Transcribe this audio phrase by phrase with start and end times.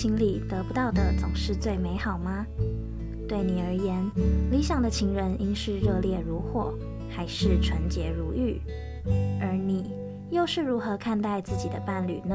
[0.00, 2.46] 情里得不到的总是最美好吗？
[3.28, 4.10] 对你而言，
[4.50, 6.72] 理想的情人应是热烈如火，
[7.10, 8.62] 还是纯洁如玉？
[9.42, 9.92] 而你
[10.30, 12.34] 又是如何看待自己的伴侣呢？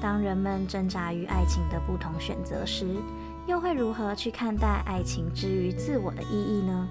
[0.00, 2.86] 当人们挣扎于爱情的不同选择时，
[3.46, 6.88] 又会如何去看待爱情之于自我的意义呢？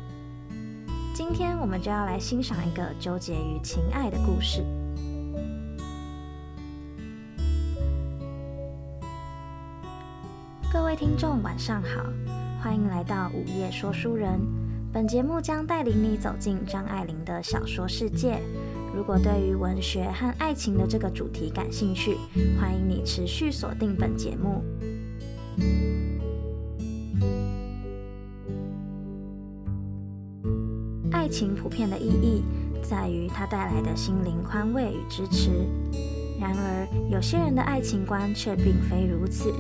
[1.16, 4.64] 今天我们就要来欣赏一个纠结于情爱的故事。
[10.96, 12.06] 听众，晚上好，
[12.62, 14.40] 欢迎来到午夜说书人。
[14.94, 18.40] 本节目将带领你走进张爱玲的小说世界。
[18.96, 22.16] 如果对于文学和爱情的这个主题感兴趣，
[22.58, 24.64] 欢迎你持续锁定本节目。
[31.12, 32.42] 爱情普遍的意义
[32.82, 35.50] 在于它带来的心灵宽慰与支持。
[36.40, 39.54] 然而，有些人的爱情观却并非如此。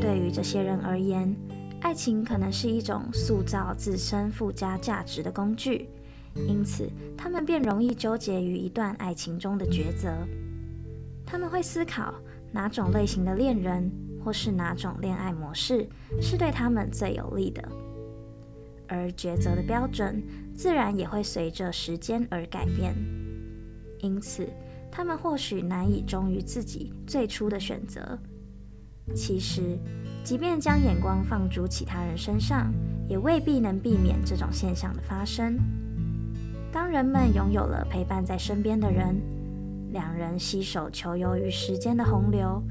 [0.00, 1.34] 对于这些人而言，
[1.80, 5.88] 爱情可能是一种塑造自身附加价值的工具，
[6.46, 10.10] 因此他们便容易纠结于一段爱情中的抉择。
[11.26, 12.14] 他们会思考
[12.52, 13.90] 哪种类型的恋人
[14.22, 15.88] 或是哪种恋爱模式
[16.20, 17.66] 是对他们最有利的，
[18.86, 20.22] 而抉择的标准。
[20.54, 22.94] 自然也会随着时间而改变，
[23.98, 24.46] 因此
[24.88, 28.16] 他们或许难以忠于自己最初的选择。
[29.12, 29.78] 其实，
[30.22, 32.72] 即便将眼光放诸其他人身上，
[33.08, 35.58] 也未必能避免这种现象的发生。
[36.72, 39.20] 当人们拥有了陪伴在身边的人，
[39.92, 42.62] 两人携手求游于时间的洪流，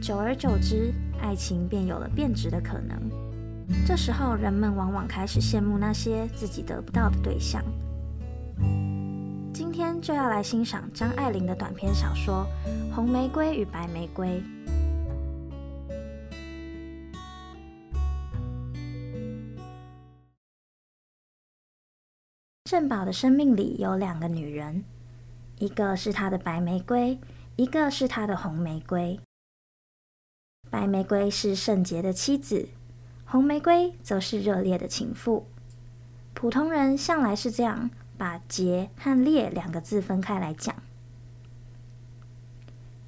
[0.00, 2.98] 久而久之，爱情便有了变质的可能。
[3.86, 7.62] 这时候，人们往往开始羡慕那些自己得不到的对象。
[9.52, 12.44] 今天就要来欣赏张爱玲的短篇小说
[12.94, 14.28] 《红玫瑰与白玫瑰》。
[22.66, 24.84] 圣宝的生命里有两个女人，
[25.58, 27.18] 一个是他的白玫瑰，
[27.56, 29.20] 一个是他的红玫瑰。
[30.70, 32.70] 白玫瑰是圣洁的妻子。
[33.26, 35.46] 红玫瑰则是热烈的情妇。
[36.32, 40.74] 普通人向来是这样把“洁”和“烈”两个字分开来讲。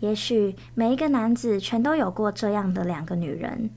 [0.00, 3.70] 也许每一个男子全都有过这样的两个女人。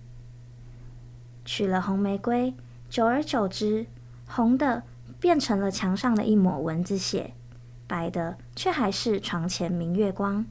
[1.45, 2.53] 娶了红玫瑰，
[2.89, 3.85] 久而久之，
[4.27, 4.83] 红的
[5.19, 7.33] 变成了墙上的一抹蚊子血，
[7.87, 10.45] 白的却还是床前明月光。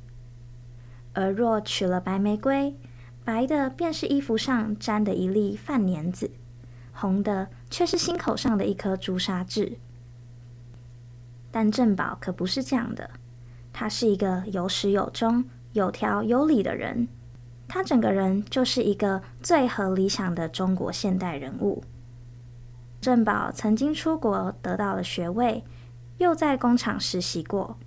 [1.15, 2.77] 而若娶了白玫瑰，
[3.25, 6.31] 白的便是衣服上沾的一粒饭粘子，
[6.93, 9.79] 红的却是心口上的一颗朱砂痣。
[11.51, 13.11] 但郑宝可不是这样的，
[13.73, 17.09] 他是一个有始有终、有条有理的人。
[17.67, 21.83] 他整个人就是一个最合理想的中国现代人物。
[23.01, 25.65] 郑宝曾经出国得到了学位，
[26.19, 27.79] 又在工厂实习过，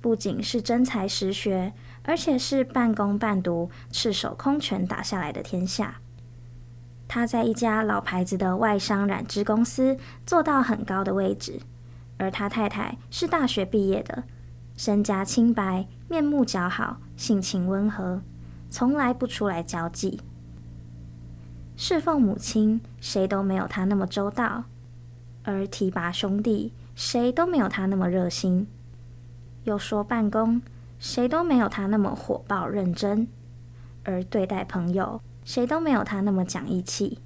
[0.00, 1.72] 不仅是真才实学。
[2.02, 6.00] 而且是半工半读、赤手空拳打下来的天下。
[7.06, 11.60] 他在一家老牌子的外商染织公司做到很高的位置，
[12.16, 14.24] 而他太太是大学毕业的，
[14.76, 18.22] 身家清白，面目姣好，性情温和，
[18.70, 20.22] 从来不出来交际。
[21.82, 24.64] 侍奉母亲，谁都没有他那么周到；
[25.44, 28.66] 而提拔兄弟，谁都没有他那么热心。
[29.64, 30.60] 又说办公。
[30.98, 33.26] 谁都没有他那么火爆认真，
[34.04, 37.18] 而对待朋友，谁都没有他那么讲义气。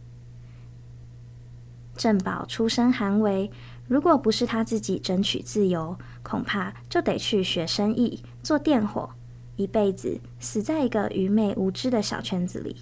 [1.96, 3.50] 郑宝出身寒微，
[3.88, 9.10] 如果不是他自己争取自由，恐怕就得去学生意，做电火，
[9.56, 12.76] 一辈子死在一个愚昧无知的小圈子里。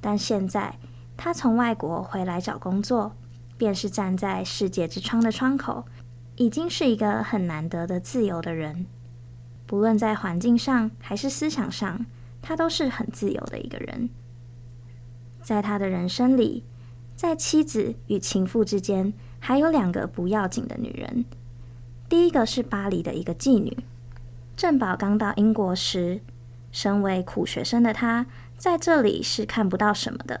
[0.00, 0.78] 但现在，
[1.16, 3.12] 他从外国回来找工作，
[3.56, 5.84] 便是站在世界之窗的窗口，
[6.36, 8.86] 已经是一个很难得的自由的人。
[9.66, 12.06] 不论在环境上还是思想上，
[12.40, 14.08] 他都是很自由的一个人。
[15.42, 16.64] 在他的人生里，
[17.16, 21.24] 在妻子与情妇之间，还有两个不要紧的女人。
[22.08, 23.76] 第一个是巴黎的一个妓女。
[24.56, 26.20] 郑宝刚到英国时，
[26.72, 28.26] 身为苦学生的他，
[28.58, 30.40] 在这里是看不到什么的。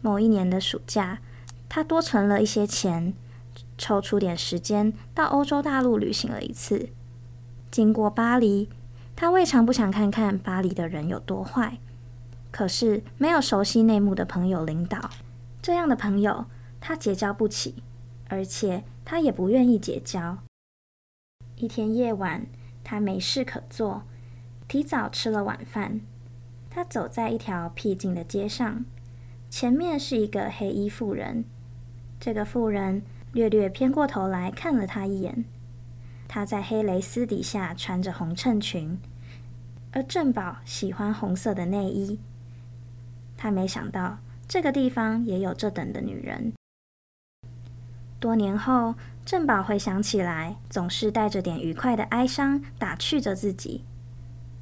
[0.00, 1.20] 某一年的暑假，
[1.68, 3.12] 他多存了一些钱，
[3.76, 6.88] 抽出点时间到欧洲大陆旅行了一次。
[7.70, 8.70] 经过巴黎，
[9.14, 11.78] 他未尝不想看看巴黎的人有多坏。
[12.50, 15.10] 可是没有熟悉内幕的朋友领导，
[15.60, 16.46] 这样的朋友
[16.80, 17.82] 他结交不起，
[18.28, 20.38] 而且他也不愿意结交。
[21.56, 22.46] 一天夜晚，
[22.82, 24.04] 他没事可做，
[24.66, 26.00] 提早吃了晚饭，
[26.70, 28.84] 他走在一条僻静的街上，
[29.50, 31.44] 前面是一个黑衣妇人。
[32.20, 33.02] 这个妇人
[33.32, 35.44] 略略偏过头来看了他一眼。
[36.28, 38.96] 她在黑蕾丝底下穿着红衬裙，
[39.90, 42.20] 而郑宝喜欢红色的内衣。
[43.36, 46.52] 他没想到这个地方也有这等的女人。
[48.20, 48.94] 多年后，
[49.24, 53.82] 郑宝回想起来，总是带着点愉快的哀伤，打趣着自己。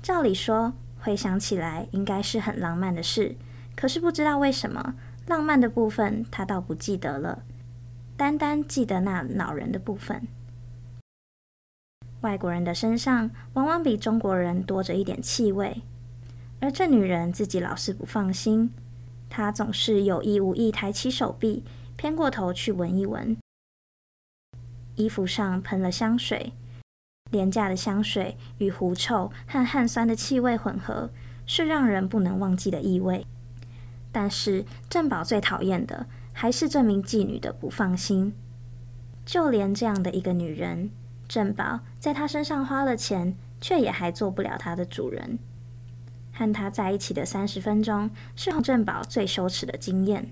[0.00, 0.72] 照理说，
[1.08, 3.34] 回想起来应该是很浪漫的事，
[3.74, 4.94] 可是不知道为什么，
[5.26, 7.44] 浪漫的部分他倒不记得了，
[8.14, 10.28] 单单记得那恼人的部分。
[12.20, 15.80] 外国人的身上往往比中国人多着一点气味。
[16.60, 18.70] 而这女人自己老是不放心，
[19.30, 21.64] 她总是有意无意抬起手臂，
[21.96, 23.34] 偏过头去闻一闻。
[24.96, 26.52] 衣服上喷了香水，
[27.30, 31.10] 廉价的香水与狐臭和汗酸的气味混合，
[31.46, 33.26] 是让人不能忘记的异味。
[34.10, 38.34] 但是郑宝最讨厌的还是这名妓女的不放心。
[39.26, 40.90] 就连这样的一个女人，
[41.28, 45.38] 郑宝在她身上花了钱，却也还做不了她的主人。
[46.32, 50.30] 和她在一起的三十分钟，是郑宝最羞耻的经验。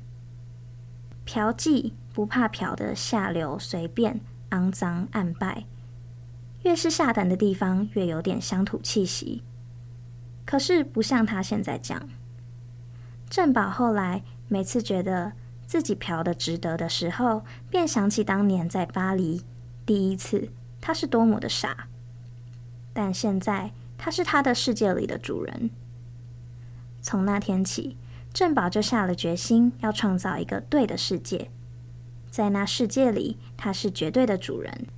[1.26, 4.20] 嫖妓不怕嫖的下流、随便、
[4.50, 5.64] 肮脏、暗败，
[6.66, 9.40] 越是下等的地方，越有点乡土气息。
[10.44, 12.08] 可是不像他现在讲。
[13.30, 15.32] 郑宝后来每次觉得
[15.64, 19.42] 自己嫖的值得的时候，便想起当年在巴黎
[19.86, 20.48] 第一次，
[20.80, 21.86] 他是多么的傻。
[22.92, 25.70] 但现在他是他的世界里的主人。
[27.00, 27.96] 从那天起，
[28.32, 31.48] 郑宝就下了决心，要创造一个对的世界。
[32.28, 34.88] 在那世界里，他是绝对的主人。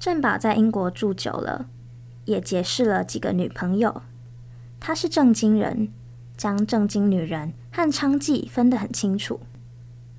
[0.00, 1.66] 郑宝在英国住久了，
[2.24, 4.02] 也结识了几个女朋友。
[4.78, 5.92] 他是正经人，
[6.36, 9.40] 将正经女人和娼妓分得很清楚。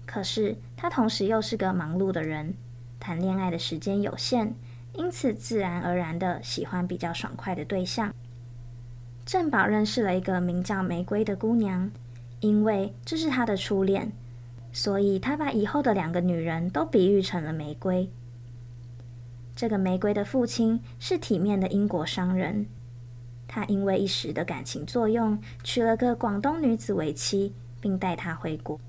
[0.06, 2.56] 可是他同时又是个忙碌的人，
[3.00, 4.54] 谈恋爱的时间有限，
[4.94, 8.14] 因此自然而然的喜欢比较爽快的对象。
[9.26, 11.90] 郑宝认识了一个名叫玫瑰的姑娘，
[12.42, 14.12] 因为这是他的初恋，
[14.74, 18.10] 所以他把以后的两个女人都比喻成了玫瑰。
[19.60, 22.66] 这个玫瑰的父亲是体面的英国商人，
[23.46, 28.80] 他因为一时的感情作用，娶了个广东女子为妻，并带她回国。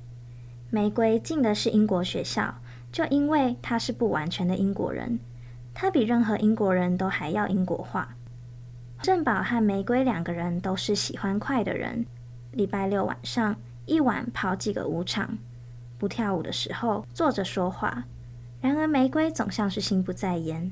[0.71, 2.55] 玫瑰进的是英国学校，
[2.93, 5.19] 就因为她是不完全的英国人，
[5.75, 8.15] 她比任何英国人都还要英国化。
[9.03, 12.07] 郑宝和玫瑰两个人都是喜欢快的人。
[12.53, 13.57] 礼拜六晚上，
[13.87, 15.37] 一晚跑几个舞场，
[15.99, 18.05] 不跳舞的时候坐着说话。
[18.61, 20.71] 然而玫瑰总像是心不在焉。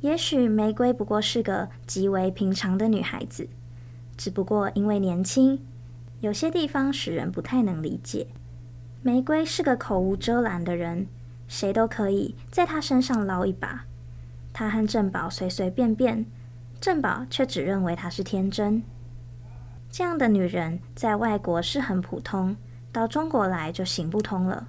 [0.00, 3.48] 也许玫瑰不过是个极为平常的女孩子，
[4.16, 5.60] 只不过因为年轻，
[6.20, 8.28] 有些地方使人不太能理解。
[9.02, 11.06] 玫瑰是个口无遮拦的人，
[11.46, 13.84] 谁都可以在她身上捞一把。
[14.52, 16.26] 她和郑宝随随便便。
[16.80, 18.84] 郑宝却只认为她是天真。
[19.90, 22.56] 这样的女人在外国是很普通，
[22.92, 24.68] 到中国来就行不通了。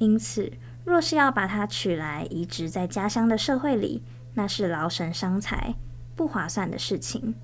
[0.00, 0.50] 因此，
[0.82, 4.02] 若是要把它取来移植在家乡的社会里，
[4.32, 5.74] 那是劳神伤财、
[6.16, 7.34] 不划算的事情。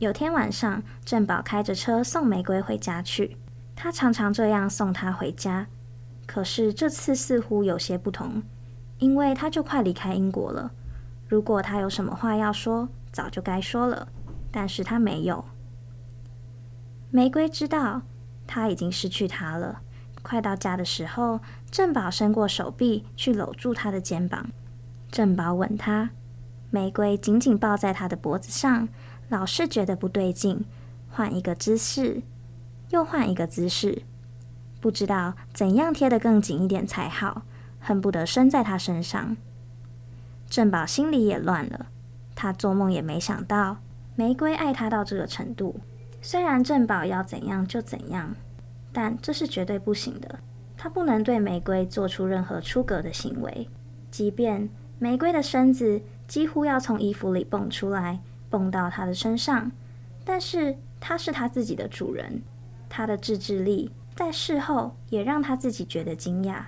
[0.00, 3.36] 有天晚上，郑宝开着车送玫瑰回家去。
[3.76, 5.68] 他常常这样送她回家，
[6.26, 8.42] 可是这次似乎有些不同，
[8.98, 10.72] 因为他就快离开英国了。
[11.28, 14.08] 如果他有什么话要说，早就该说了，
[14.50, 15.44] 但是他没有。
[17.12, 18.02] 玫瑰知道
[18.44, 19.80] 他已经失去他了。
[20.28, 24.50] 快到家的时候，郑宝伸过手臂去搂住他的肩膀。
[25.10, 26.10] 郑宝吻他，
[26.70, 28.90] 玫瑰紧紧抱在他的脖子上，
[29.30, 30.66] 老是觉得不对劲，
[31.08, 32.20] 换一个姿势，
[32.90, 34.02] 又换一个姿势，
[34.82, 37.40] 不知道怎样贴得更紧一点才好，
[37.80, 39.34] 恨不得伸在他身上。
[40.50, 41.86] 郑宝心里也乱了，
[42.34, 43.78] 他做梦也没想到
[44.14, 45.80] 玫瑰爱他到这个程度。
[46.20, 48.34] 虽然郑宝要怎样就怎样，
[48.92, 50.38] 但这是绝对不行的。
[50.76, 53.68] 他不能对玫瑰做出任何出格的行为，
[54.10, 54.68] 即便
[54.98, 59.72] 玫瑰的身子几乎要从衣服里蹦出来，蹦到他的身上，
[60.24, 62.42] 但是他是他自己的主人，
[62.88, 66.62] 他的自制力在事后也让他自己觉得惊讶。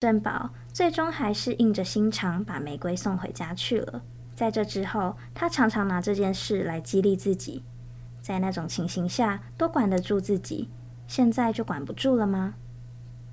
[0.00, 4.02] 珍宝最终还是硬着心肠把玫瑰送回家去了。
[4.34, 7.62] 在这之后，他常常拿这件事来激励自己，
[8.22, 10.70] 在那种情形下都管得住自己，
[11.10, 12.54] 现在就管不住了吗？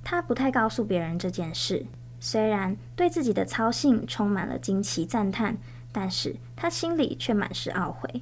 [0.03, 1.86] 他不太告诉别人这件事，
[2.19, 5.55] 虽然对自己的操性充满了惊奇赞叹，
[5.91, 8.19] 但是他心里却满是懊悔。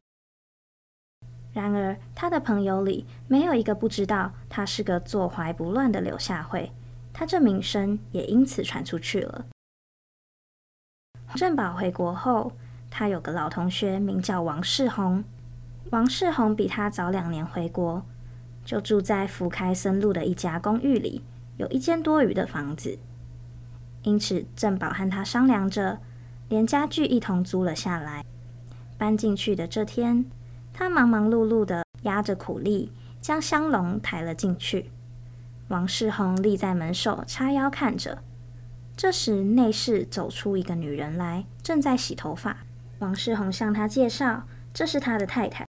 [1.54, 6.74] 然而，他的朋友里没有一个不知道他是个坐怀不乱的柳下惠，
[7.14, 9.46] 他这名声也因此传出去了。
[11.28, 12.52] 洪振保回国后，
[12.92, 15.24] 他有个老同学名叫王世宏，
[15.92, 18.06] 王世宏比他早两年回国，
[18.66, 21.22] 就住在福开森路的一家公寓里，
[21.56, 22.98] 有一间多余的房子，
[24.02, 26.00] 因此正保和他商量着，
[26.50, 28.26] 连家具一同租了下来。
[28.98, 30.26] 搬进去的这天。
[30.78, 32.92] 他忙忙碌碌地压着苦力，
[33.22, 34.92] 将香笼抬了进去。
[35.70, 38.22] 王世宏立在门首，叉腰看着。
[38.98, 42.58] 这时，内室走出一个女人来，正在洗头发。
[43.00, 44.44] 王世宏向她介绍，
[44.74, 45.66] 这是他的太太。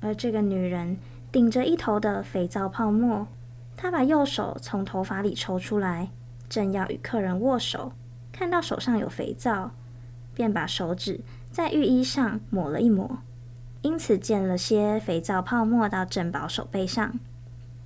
[0.00, 0.96] 而这个女人
[1.36, 3.28] 顶着一头的肥皂泡沫，
[3.76, 6.08] 她把右手从头发里抽出来，
[6.48, 7.92] 正要与客人握手，
[8.32, 9.72] 看到手上有肥皂，
[10.32, 13.18] 便把手指在浴衣上抹了一抹。
[13.82, 17.20] 因此溅了些肥皂泡沫到正保手背上，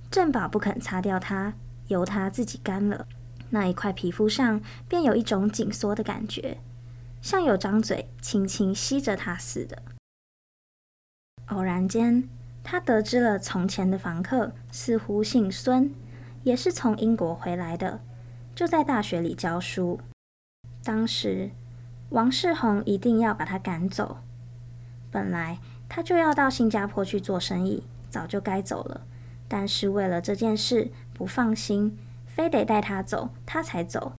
[0.09, 1.53] 正保不肯擦掉它，
[1.89, 3.05] 由它自己干了。
[3.49, 6.57] 那一块皮肤上便有一种紧缩的感觉，
[7.21, 9.81] 像有张嘴轻轻吸着它似的。
[11.47, 12.29] 偶然间，
[12.63, 15.93] 他得知了从前的房客似乎姓孙，
[16.43, 18.01] 也是从英国回来的，
[18.55, 19.99] 就在大学里教书。
[20.83, 21.51] 当时，
[22.09, 24.17] 王世宏一定要把他赶走。
[25.09, 25.59] 本来。
[25.93, 29.01] 他就要到新加坡去做生意，早就该走了。
[29.49, 34.13] 但是为了这件事不放心，非得带他走，他才走。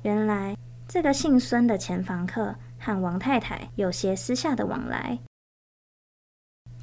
[0.00, 0.56] 原来
[0.88, 5.18] 这个姓孙的前房客和王太太有些私下的往来。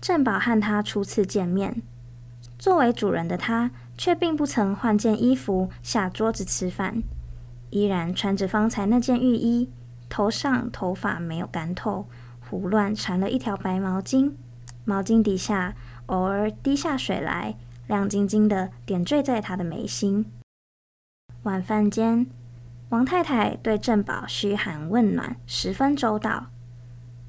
[0.01, 1.81] 正宝和他初次见面，
[2.57, 7.03] 作为主人的他却并不曾换件衣服下桌子吃饭，
[7.69, 9.69] 依然穿着方才那件浴衣，
[10.07, 12.07] 头上头发没有干透。
[12.49, 14.31] 胡乱缠了一条白毛巾，
[14.83, 15.75] 毛巾底下
[16.07, 17.55] 偶尔滴下水来，
[17.87, 20.25] 亮晶晶的点缀在他的眉心。
[21.43, 22.25] 晚饭间，
[22.89, 26.47] 王太太对正宝嘘寒问暖，十分周到。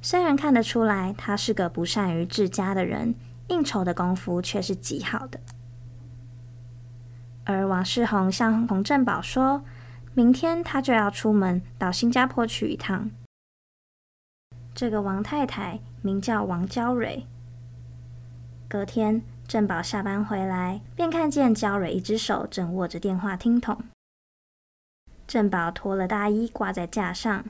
[0.02, 3.14] 虽然看得出来他是个不善于治家的人，
[3.48, 5.40] 应酬的功夫却是极好的。
[7.44, 9.62] 而王世宏向洪振宝说，
[10.14, 13.10] 明天他就要出门到新加坡去一趟。
[14.74, 17.26] 这个王太太名叫王娇蕊。
[18.68, 23.76] 隔天，振宝下班回来，便看见娇蕊一只手正握着电话听筒。
[25.26, 27.44] 振宝脱了大衣挂在架上，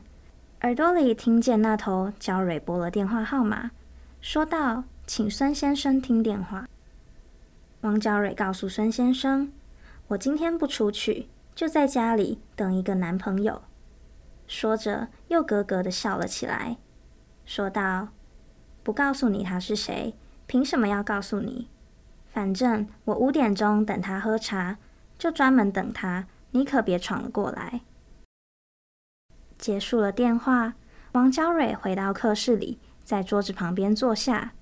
[0.63, 3.71] 耳朵里听见那头娇蕊拨了电话号码，
[4.21, 6.69] 说道：“请孙先生听电话。”
[7.81, 9.51] 王娇蕊告诉孙先生
[10.09, 13.63] ：“我今天不出去，就在家里等一个男朋友。”
[14.47, 16.77] 说着，又咯咯的笑了起来。
[17.47, 18.09] 说道
[18.85, 20.15] ：“不告诉你他是谁，
[20.47, 21.69] 凭什么要告诉你？
[22.31, 24.77] 反正我五点钟等他喝茶，
[25.17, 26.27] 就专门等他。
[26.51, 27.81] 你可别闯了过来。”
[29.61, 30.73] 结束了电话，
[31.13, 34.55] 王娇蕊回到客室里，在桌子旁边坐下，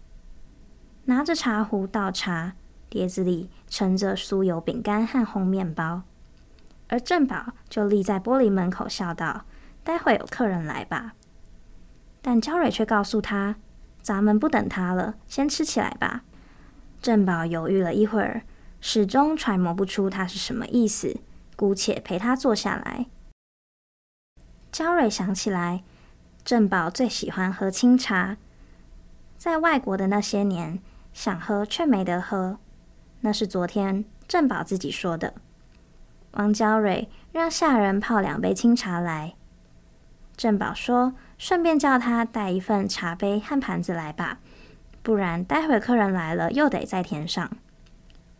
[1.04, 2.54] 拿着茶壶倒茶，
[2.88, 6.02] 碟子里盛着酥油饼干和烘面包，
[6.88, 9.44] 而正宝就立在玻璃门口，笑道
[9.84, 11.14] ：“待会有客人来吧。”
[12.20, 13.54] 但娇蕊却告诉他
[14.02, 16.24] ：“咱们不等他了，先吃起来吧。”
[17.00, 18.42] 正宝犹豫了一会儿，
[18.80, 21.20] 始终揣摩不出他是什么意思，
[21.54, 23.06] 姑且陪他坐下来。
[24.70, 25.82] 娇蕊想起来，
[26.44, 28.36] 正宝最喜欢喝清茶，
[29.36, 30.78] 在外国的那些年，
[31.12, 32.58] 想喝却没得喝，
[33.20, 35.34] 那是昨天正宝自己说的。
[36.32, 39.34] 王娇蕊让下人泡两杯清茶来，
[40.36, 41.14] 正宝说。
[41.38, 44.40] 顺便叫他带一份茶杯和盘子来吧，
[45.04, 47.48] 不然待会客人来了又得再添上。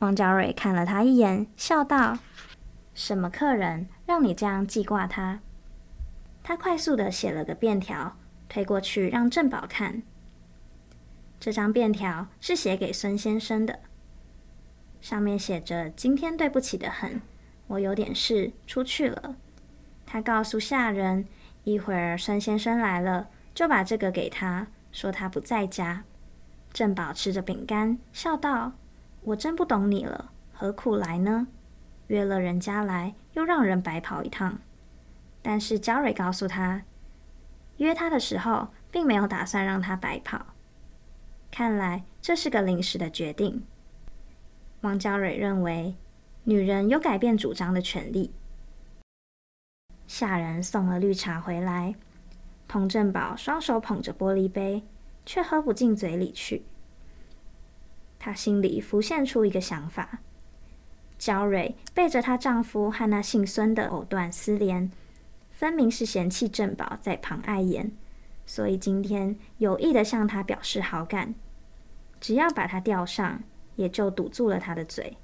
[0.01, 2.19] 王娇蕊看了他一眼，笑道
[2.95, 5.39] ：“什么客人让你这样记挂他？”
[6.49, 8.17] 他快速地写了个便条，
[8.49, 10.03] 推过去让郑宝看。
[11.39, 13.81] 这张便条是写给孙先生的，
[14.99, 17.21] 上面写着：“今天对不起得很，
[17.67, 19.37] 我有点事出去了。”
[20.07, 21.27] 他告诉下人。
[21.65, 26.05] 一会儿孙先生来了，就把这个给他，说他不在家。
[26.73, 28.73] 郑宝吃着饼干，笑道
[29.21, 31.47] ：“我真不懂你了，何苦来呢？
[32.07, 34.59] 约了人家来，又让人白跑一趟。”
[35.49, 36.83] 但是娇蕊告诉他，
[37.79, 40.49] 约他的时候，并没有打算让他白跑。
[41.51, 43.65] 看来这是个临时的决定。
[44.83, 45.95] 王娇蕊认为，
[46.45, 48.31] 女人有改变主张的权利。
[50.07, 51.95] 下人送了绿茶回来，
[52.69, 54.83] 童振宝双手捧着玻璃杯，
[55.25, 56.67] 却喝不进嘴里去。
[58.19, 60.19] 她心里浮现出一个想法：
[61.17, 64.91] 娇蕊背着她丈夫和那姓孙的藕断丝连，
[65.59, 67.91] 分明是嫌弃正宝在旁碍眼，
[68.47, 71.35] 所以今天有意的向他表示好感。
[72.21, 73.43] 只要把他钓上，
[73.75, 75.17] 也就堵住了他的嘴。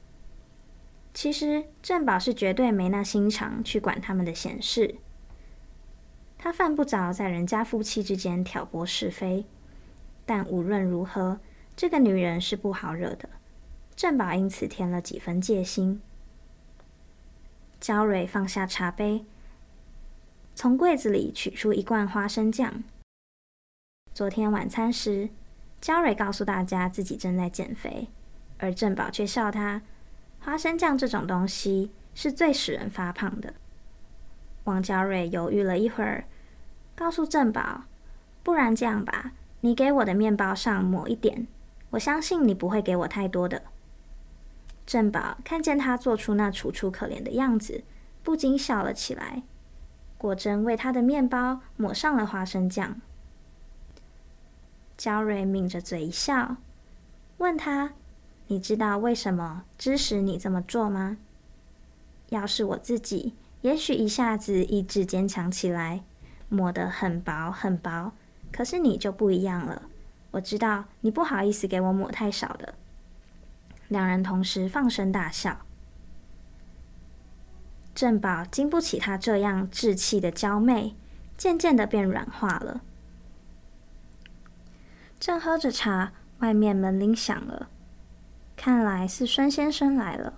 [1.13, 4.97] 其实正宝是绝对没那心肠去管他们的闲事。
[6.37, 9.47] 他犯不着在人家夫妻之间挑拨是非，
[10.27, 11.39] 但无论如何，
[11.77, 13.29] 这个女人是不好惹的。
[13.95, 16.03] 正宝因此添了几分戒心。
[17.79, 19.25] 娇蕊放下茶杯，
[20.55, 22.85] 从柜子里取出一罐花生酱。
[24.13, 25.29] 昨天晚餐时，
[25.81, 28.09] 娇蕊告诉大家自己正在减肥，
[28.59, 29.83] 而正宝却笑她
[30.39, 33.55] ：“花生酱这种东西是最使人发胖的。”
[34.65, 36.25] 王娇蕊犹豫了一会儿，
[36.95, 37.83] 告诉正宝
[38.45, 39.33] ：“不然这样吧，
[39.63, 41.49] 你给我的面包上抹一点，
[41.91, 43.63] 我相信你不会给我太多的。”
[44.87, 47.83] 正宝看见她做出那楚楚可怜的样子，
[48.23, 49.43] 不禁笑了起来，
[50.25, 52.99] 果真为他的面包抹上了花生酱。
[54.97, 56.57] 娇蕊抿着嘴一笑，
[57.37, 57.93] 问他
[58.49, 61.19] ：“你知道为什么支持你这么做吗？
[62.31, 66.03] 要是我自己，也许一下子意志坚强起来，
[66.49, 68.13] 抹得很薄很薄。
[68.51, 69.83] 可是你就不一样了，
[70.31, 72.73] 我知道你不好意思给我抹太少的。”
[73.89, 75.67] 两人同时放声大笑。
[77.95, 80.97] 正宝经不起他这样稚气的娇媚，
[81.37, 82.83] 渐渐的变软化了。
[85.21, 87.69] 正喝着茶，外面门铃响了，
[88.57, 90.35] 看来是孙先生来了。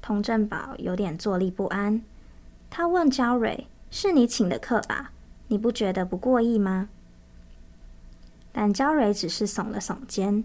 [0.00, 2.02] 童正宝有点坐立不安，
[2.70, 5.12] 他问娇蕊：“是你请的客吧？
[5.48, 6.88] 你不觉得不过意吗？”
[8.50, 10.44] 但娇蕊只是耸了耸肩。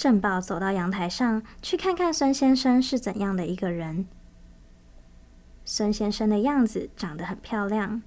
[0.00, 4.06] 正宝走到阳台上，去看看孙先生是怎样的一个人。
[5.66, 8.00] 孙先生的样子长得很漂亮，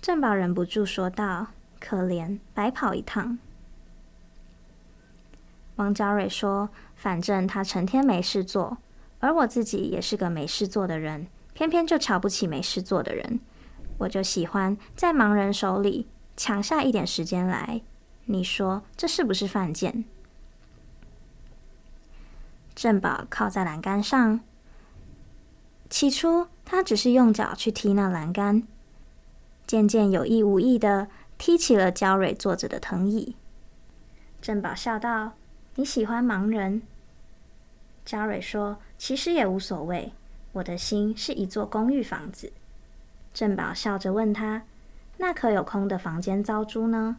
[0.00, 1.48] 正宝忍不住说道。
[1.78, 3.38] 可怜，白跑一趟。
[5.76, 8.78] 王娇蕊说：“反正他成天没事做，
[9.18, 13.40] 而我自己也是个没事做的人，偏偏就瞧不起没事做的人。
[13.98, 17.82] 我就喜欢在盲人手里抢下一点时间来。
[18.24, 20.06] 你说这是不是犯贱？”
[22.74, 24.40] 正宝靠在栏杆上，
[25.88, 28.62] 起初他只是用脚去踢那栏杆，
[29.66, 31.08] 渐渐有意无意的。
[31.36, 33.34] 踢起了娇蕊坐着的藤椅，
[34.40, 35.32] 正宝笑道
[35.74, 36.82] ：“你喜欢盲人？”
[38.06, 40.12] 娇蕊说：“其实也无所谓，
[40.52, 42.52] 我的心是一座公寓房子。”
[43.34, 44.62] 正宝笑着问他
[45.18, 47.16] ：“那可有空的房间招租呢？”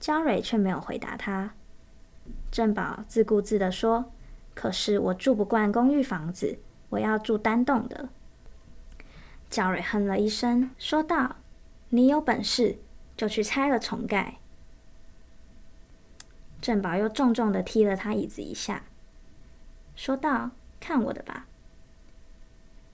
[0.00, 1.52] 娇蕊却没有回答他。
[2.50, 4.12] 正宝自顾自地说
[4.54, 6.58] ：“可是我住不惯公寓房子，
[6.90, 8.08] 我要住单栋的。”
[9.48, 11.36] 娇蕊哼了一声，说道。
[11.92, 12.78] 你有本事
[13.16, 14.36] 就去拆了重盖。
[16.62, 18.84] 正宝又重重的踢了他椅子一下，
[19.96, 21.48] 说道：“看我的吧。”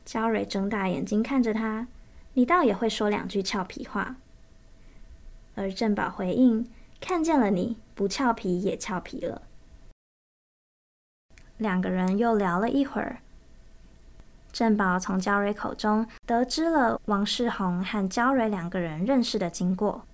[0.06, 1.88] 娇蕊睁大眼睛看着他
[2.32, 4.16] ：“你倒也会说两句俏皮话。”
[5.56, 6.66] 而正宝回应
[6.98, 9.42] ：“看见了你，不俏皮也俏皮了。”
[11.58, 13.18] 两个人又聊了一会儿。
[14.52, 20.04] 正宝从娇蕊口中得知了王世宏和娇蕊两个人认识的经过。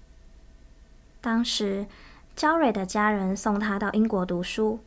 [1.20, 1.86] 当时，
[2.34, 4.80] 娇蕊的家人送她到英国读书，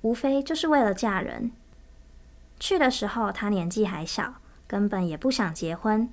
[0.00, 1.52] 无非就是为了嫁人。
[2.58, 4.34] 去的时候，她年纪还小，
[4.66, 6.08] 根本也不想结婚。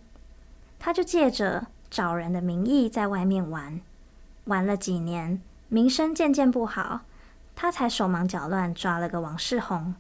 [0.78, 3.80] 她就借着找人的名义在外面玩，
[4.44, 7.02] 玩了几年，名声渐渐不好，
[7.56, 9.96] 他才手忙脚乱抓了个王世宏。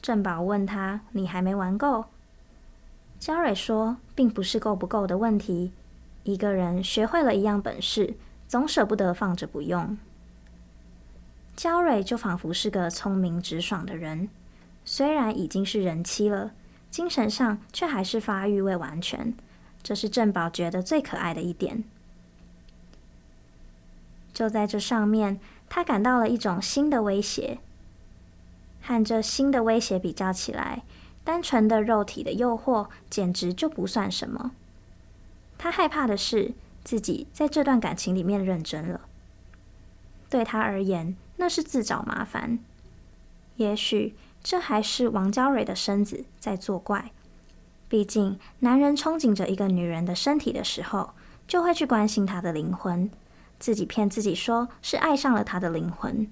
[0.00, 2.04] 正宝问他：“你还没玩够？”
[3.18, 5.72] 焦蕊说：“并不是够不够的问题，
[6.22, 8.14] 一个人学会了一样本事，
[8.46, 9.98] 总舍不得放着不用。”
[11.56, 14.28] 焦蕊就仿佛是个聪明直爽的人，
[14.84, 16.52] 虽然已经是人妻了，
[16.88, 19.34] 精神上却还是发育未完全，
[19.82, 21.82] 这是正宝觉得最可爱的一点。
[24.32, 27.58] 就在这上面，他感到了一种新的威胁。
[28.80, 30.82] 和这新的威胁比较起来，
[31.24, 34.52] 单纯的肉体的诱惑简直就不算什么。
[35.58, 36.54] 他害怕的是
[36.84, 39.02] 自己在这段感情里面认真了，
[40.30, 42.58] 对他而言那是自找麻烦。
[43.56, 47.10] 也许这还是王娇蕊的身子在作怪，
[47.88, 51.10] 毕竟，男人憧憬着一个女人的身体的时候，
[51.46, 53.10] 就会去关心她的灵魂，
[53.58, 56.30] 自己骗自己说是爱上了他的灵魂。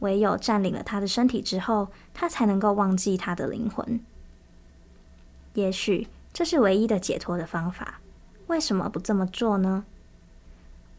[0.00, 4.00] 唯有占领了他的身体之后，他才能够忘记他的灵魂。
[5.54, 8.00] 也许这是唯一的解脱的方法。
[8.46, 9.84] 为什么不这么做呢？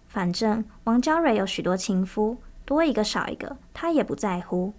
[0.08, 4.74] 反正王娇蕊有许多情夫，多一个少一个，他也不在乎。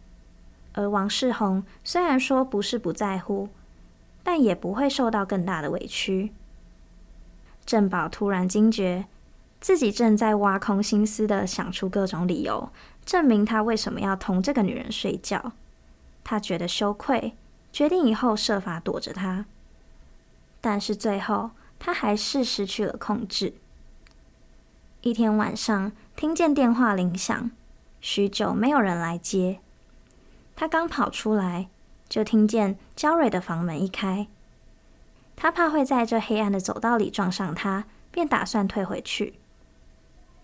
[0.75, 3.49] 而王世宏虽然说不是不在乎，
[4.23, 6.33] 但也不会受到更大的委屈。
[7.65, 9.07] 郑宝突然惊觉，
[9.61, 12.71] 自己正在挖空心思的想出各种理由，
[13.05, 15.53] 证明他为什么要同这个女人睡觉。
[16.25, 17.35] 他觉得羞愧，
[17.73, 19.45] 决定以后设法躲着她。
[20.61, 23.55] 但是最后，他还是失去了控制。
[25.03, 27.51] 一天晚上，听见电话铃响，
[28.01, 29.61] 许久没有人来接。
[30.55, 31.69] 他刚跑出来，
[32.09, 34.27] 就听见娇蕊的房门一开。
[35.37, 39.35] 他怕会在这黑暗的走道里撞上她，便打算退回去。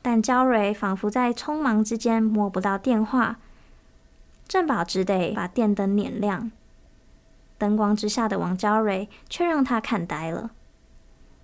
[0.08, 3.40] 但娇蕊仿佛在匆忙之间摸不到电话，
[4.46, 6.52] 郑宝只得把电灯点亮。
[7.58, 10.52] 灯光之下的王娇蕊却让他看呆了。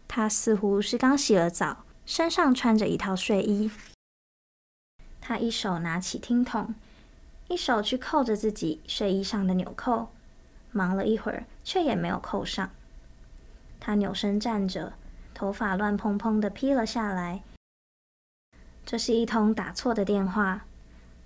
[0.07, 3.69] 她似乎是刚洗了澡，身上穿着一套睡衣。
[5.21, 6.73] 她一手拿起听筒。
[7.49, 10.11] 一手去扣着自己睡衣上的纽扣，
[10.71, 12.71] 忙了一会儿，却也没有扣上。
[13.81, 14.93] 他扭身站着，
[15.35, 17.43] 头发乱蓬蓬的披了下来。
[18.85, 20.65] 这是一通打错的电话。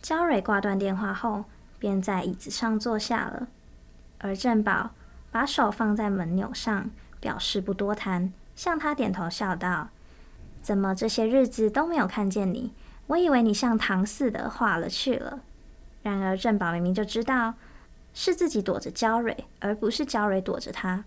[0.02, 1.44] 娇蕊挂断电话后，
[1.78, 3.48] 便在椅子上坐下了。
[4.18, 4.90] 而郑宝
[5.30, 6.90] 把手放在门钮上，
[7.20, 9.88] 表示不多谈，向他点头笑道
[10.62, 12.72] ：“怎么这些日子都没有看见你？
[13.08, 15.40] 我以为你像糖似的化了去了。”
[16.02, 17.54] 然而，郑宝明明就知道
[18.14, 21.04] 是自己躲着娇蕊，而不是娇蕊躲着他。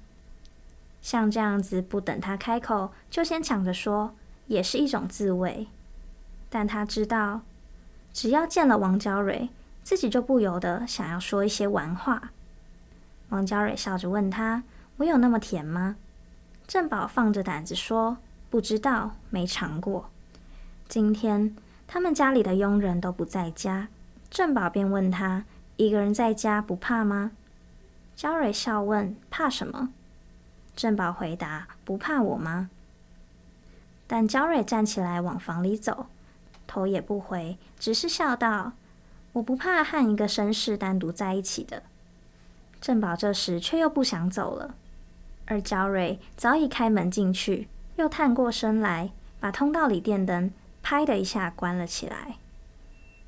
[1.02, 4.14] 像这样子，不等他开口就先抢着说，
[4.48, 5.68] 也是一种自慰。
[6.50, 7.42] 但他知道，
[8.12, 9.50] 只要见了王娇蕊，
[9.84, 12.32] 自己就不由得想要说一些玩话。
[13.30, 14.64] 王娇蕊笑着问他
[14.98, 15.98] ：“我有那么甜吗？”
[16.68, 18.18] 郑宝放着胆子说
[18.50, 20.10] ：“不知道，没尝过。”
[20.90, 21.56] 今天
[21.88, 23.88] 他们家里的佣人都不在家。
[24.32, 25.46] 郑宝便问他
[25.78, 27.32] ：“一个人在家不怕吗？”
[28.16, 29.90] 娇蕊笑问：“怕什么？”
[30.76, 32.70] 郑宝回答：“不怕我吗？”
[34.08, 36.08] 但娇蕊站起来往房里走，
[36.70, 38.74] 头也不回，只是笑道
[39.34, 41.82] ：“我不怕和一个绅士单独在一起的。”
[42.80, 44.76] 郑宝这时却又不想走了，
[45.48, 50.52] 而娇蕊早已开门进去，又探过身来，把通道里电灯
[50.84, 52.38] “拍”的一下关了起来。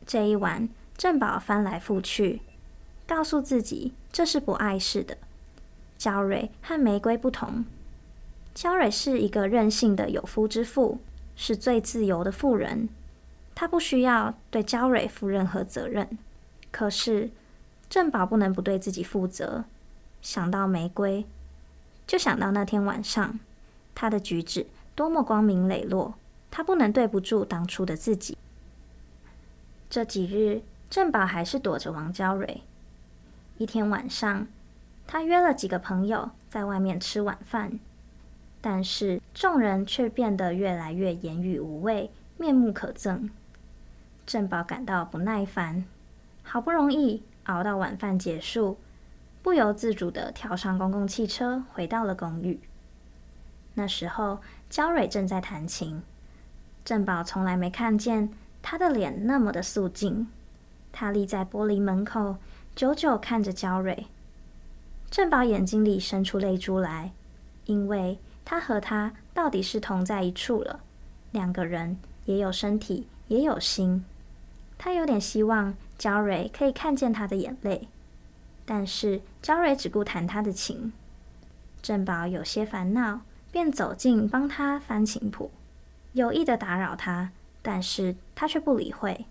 [0.06, 0.70] 这一晚。
[0.98, 2.42] 郑宝翻来覆去，
[3.08, 5.18] 告诉自己这是不碍事的。
[5.98, 7.66] 娇蕊和玫瑰不同，
[8.54, 11.00] 娇蕊是一个任性的有夫之妇，
[11.36, 12.88] 是最自由的妇人，
[13.62, 16.18] 他不需要对娇蕊负任何责任。
[16.72, 17.30] 可是
[17.88, 19.66] 郑宝不能不对自己负责。
[20.20, 21.28] 想到玫瑰，
[22.08, 23.40] 就想到那天晚上，
[23.94, 26.16] 他的举止多么光明磊落，
[26.50, 28.36] 他不能对不住当初的自己。
[29.92, 30.64] 这几日。
[30.90, 32.62] 郑宝还是躲着王娇蕊。
[33.60, 34.48] 一天晚上，
[35.06, 37.80] 他约了几个朋友在外面吃晚饭，
[38.60, 43.30] 但是众人却变得越来越言语无味、面目可憎。
[44.26, 45.86] 郑宝感到不耐烦，
[46.44, 48.78] 好不容易熬到晚饭结束，
[49.42, 52.60] 不由自主地跳上公共汽车，回到了公寓。
[53.74, 56.02] 那时候，娇蕊正在弹琴。
[56.84, 58.30] 郑宝从来没看见
[58.62, 60.28] 她的脸那么的肃静。
[60.94, 62.36] 他立在玻璃门口，
[62.76, 64.08] 久久看着娇蕊。
[65.10, 67.12] 郑宝眼睛里生出泪珠来，
[67.66, 70.82] 因为他和她到底是同在一处了，
[71.32, 74.04] 两个人也有身体，也有心。
[74.84, 77.88] 他有点希望娇蕊可以看见他的眼泪，
[78.66, 80.92] 但是娇蕊只顾弹他的琴。
[81.84, 85.52] 郑宝有些烦恼，便走近帮他翻琴谱，
[86.14, 87.30] 有意的打扰他，
[87.62, 89.28] 但是他却不理会。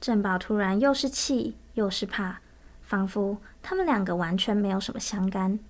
[0.00, 2.40] 郑宝突然又是气又是怕，
[2.82, 5.60] 仿佛他们两个完全没有什么相干。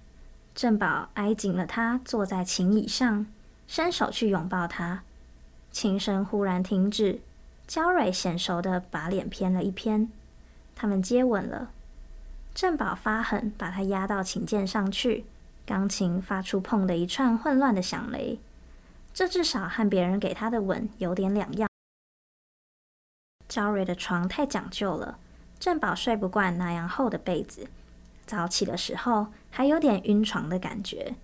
[0.54, 3.26] 郑宝挨紧了他，坐在琴椅上，
[3.68, 5.02] 伸手去拥抱他。
[5.70, 7.20] 琴声忽然停止，
[7.66, 10.10] 娇蕊娴熟的把脸偏了一偏，
[10.74, 11.70] 他们接吻了。
[12.54, 15.26] 郑宝发狠，把他压到琴键上去，
[15.66, 18.38] 钢琴发出砰的一串混乱的响雷。
[19.12, 21.68] 这至少和别人给他的吻有点两样。
[23.48, 25.18] 娇蕊的床太讲究了，
[25.58, 27.68] 郑宝睡不惯那样厚的被子，
[28.26, 31.14] 早起的时候还有点晕床的感觉。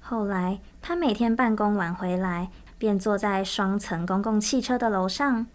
[0.00, 2.50] 后来，他每天办公完回来，
[2.82, 5.46] 便坐在双层公共汽车的楼上，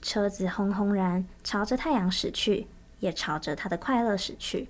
[0.00, 2.66] 车子轰轰然朝着太阳驶去，
[2.98, 4.68] 也朝着他的快乐驶去，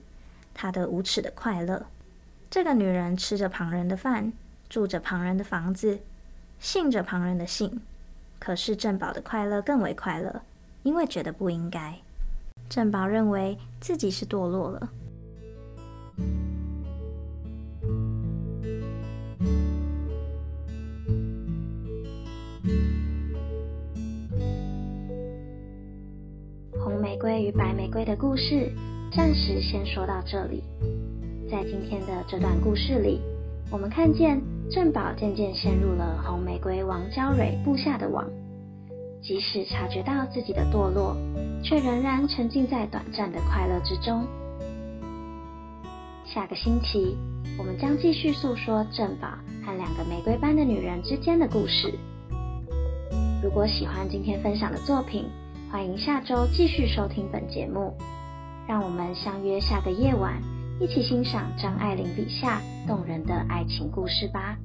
[0.53, 1.87] 他的无耻的快乐。
[2.51, 4.35] 这个女人吃着旁人的饭，
[4.69, 6.01] 住着旁人的房子，
[6.61, 7.81] 信着旁人的信。
[8.39, 10.43] 可是郑宝的快乐更为快乐，
[10.83, 11.99] 因为觉得不应该。
[12.69, 14.91] 郑宝认为自己是堕落了。
[26.83, 28.69] 红玫瑰与白玫瑰的故事，
[29.13, 30.65] 暂时先说到这里。
[31.49, 33.21] 在今天的这段故事里，
[33.71, 38.29] 我们看见郑宝渐渐陷入了红玫瑰王娇蕊布下的网，
[39.23, 41.17] 即使察觉到自己的堕落，
[41.63, 44.27] 却仍然沉浸在短暂的快乐之中。
[46.25, 47.17] 下个星期，
[47.57, 49.29] 我们将继续诉说郑宝
[49.65, 51.95] 和两个玫瑰般的女人之间的故事。
[53.41, 55.27] 如果喜欢今天分享的作品，
[55.73, 57.97] 欢迎下周继续收听本节目。
[58.69, 60.39] 让我们相约下个夜晚
[60.79, 64.59] 一起欣赏张爱玲笔下动人的爱情故事吧。